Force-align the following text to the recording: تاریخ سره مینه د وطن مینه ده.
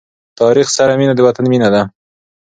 تاریخ 0.39 0.67
سره 0.77 0.93
مینه 0.99 1.13
د 1.15 1.19
وطن 1.27 1.45
مینه 1.51 1.69
ده. 1.73 1.81